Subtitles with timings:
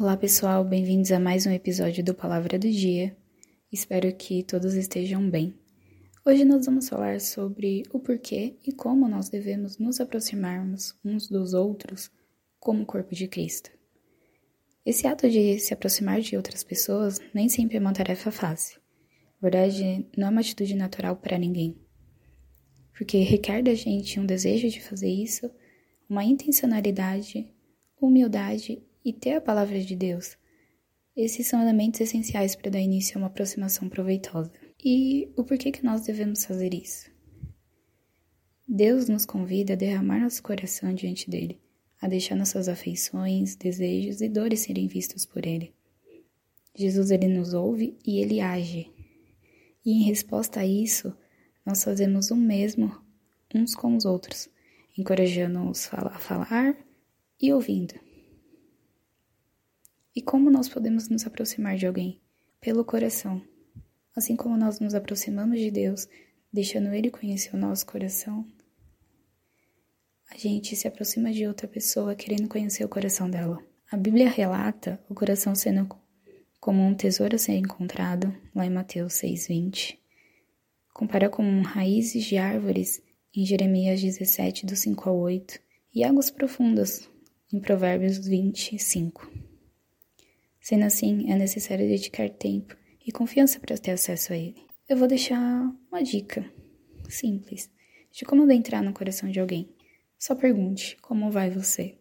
[0.00, 3.16] Olá pessoal, bem-vindos a mais um episódio do Palavra do Dia.
[3.72, 5.52] Espero que todos estejam bem.
[6.24, 11.52] Hoje nós vamos falar sobre o porquê e como nós devemos nos aproximarmos uns dos
[11.52, 12.12] outros
[12.60, 13.72] como corpo de Cristo.
[14.86, 18.80] Esse ato de se aproximar de outras pessoas nem sempre é uma tarefa fácil.
[19.42, 21.76] Na verdade, não é uma atitude natural para ninguém.
[22.96, 25.50] Porque requer da gente um desejo de fazer isso,
[26.08, 27.52] uma intencionalidade,
[28.00, 30.36] humildade e ter a palavra de Deus.
[31.16, 34.52] Esses são elementos essenciais para dar início a uma aproximação proveitosa.
[34.84, 37.10] E o porquê que nós devemos fazer isso?
[38.68, 41.58] Deus nos convida a derramar nosso coração diante dele,
[42.02, 45.72] a deixar nossas afeições, desejos e dores serem vistos por ele.
[46.76, 48.92] Jesus ele nos ouve e ele age.
[49.86, 51.16] E em resposta a isso,
[51.64, 52.94] nós fazemos o mesmo
[53.54, 54.50] uns com os outros,
[54.98, 56.76] encorajando-os a falar
[57.40, 58.07] e ouvindo.
[60.18, 62.20] E como nós podemos nos aproximar de alguém?
[62.60, 63.40] Pelo coração.
[64.16, 66.08] Assim como nós nos aproximamos de Deus,
[66.52, 68.44] deixando Ele conhecer o nosso coração,
[70.28, 73.64] a gente se aproxima de outra pessoa querendo conhecer o coração dela.
[73.92, 75.88] A Bíblia relata o coração sendo
[76.58, 79.98] como um tesouro a ser encontrado, lá em Mateus 6,20.
[80.92, 83.00] Compara com raízes de árvores,
[83.32, 85.60] em Jeremias 17, do 5 ao 8,
[85.94, 87.08] e águas profundas,
[87.52, 89.47] em Provérbios 25.
[90.68, 94.66] Sendo assim, é necessário dedicar tempo e confiança para ter acesso a ele.
[94.86, 95.40] Eu vou deixar
[95.90, 96.44] uma dica
[97.08, 97.70] simples
[98.12, 99.66] de como adentrar no coração de alguém.
[100.18, 101.96] Só pergunte: como vai você?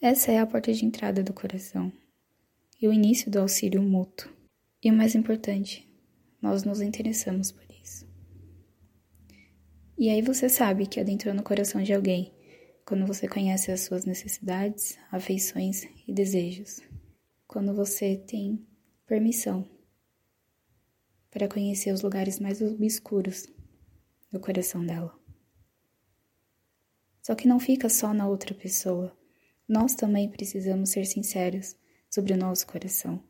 [0.00, 1.92] Essa é a porta de entrada do coração
[2.80, 4.30] e o início do auxílio mútuo.
[4.80, 5.88] E o mais importante,
[6.40, 8.06] nós nos interessamos por isso.
[9.98, 12.32] E aí você sabe que adentrou no coração de alguém
[12.86, 16.80] quando você conhece as suas necessidades, afeições e desejos
[17.48, 18.62] quando você tem
[19.06, 19.66] permissão
[21.30, 23.46] para conhecer os lugares mais obscuros
[24.30, 25.18] do coração dela.
[27.22, 29.16] Só que não fica só na outra pessoa.
[29.66, 31.74] Nós também precisamos ser sinceros
[32.10, 33.22] sobre o nosso coração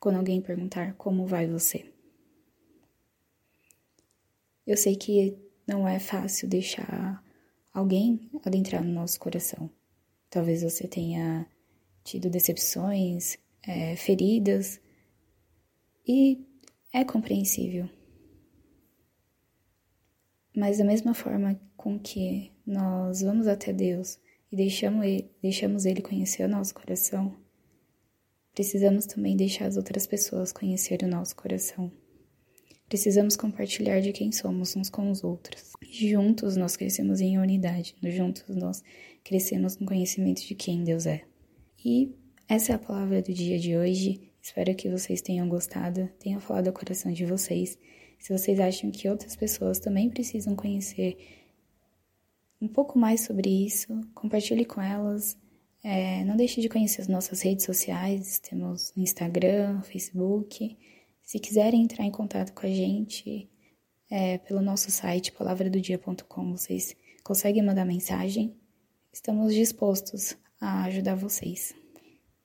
[0.00, 1.92] quando alguém perguntar como vai você.
[4.66, 7.24] Eu sei que não é fácil deixar
[7.72, 9.70] alguém adentrar no nosso coração.
[10.28, 11.46] Talvez você tenha
[12.02, 14.80] tido decepções, é, feridas,
[16.06, 16.44] e
[16.92, 17.88] é compreensível.
[20.56, 24.18] Mas da mesma forma com que nós vamos até Deus
[24.50, 27.36] e deixamos ele, deixamos ele conhecer o nosso coração,
[28.52, 31.92] precisamos também deixar as outras pessoas conhecer o nosso coração.
[32.88, 35.70] Precisamos compartilhar de quem somos uns com os outros.
[35.88, 38.82] Juntos nós crescemos em unidade, juntos nós
[39.22, 41.22] crescemos no conhecimento de quem Deus é.
[41.84, 42.12] E
[42.50, 44.20] essa é a palavra do dia de hoje.
[44.42, 47.78] Espero que vocês tenham gostado, tenham falado ao coração de vocês.
[48.18, 51.16] Se vocês acham que outras pessoas também precisam conhecer
[52.60, 55.38] um pouco mais sobre isso, compartilhe com elas.
[55.80, 60.76] É, não deixe de conhecer as nossas redes sociais, temos Instagram, Facebook.
[61.22, 63.48] Se quiserem entrar em contato com a gente
[64.10, 68.56] é, pelo nosso site palavradodia.com, vocês conseguem mandar mensagem.
[69.12, 71.78] Estamos dispostos a ajudar vocês.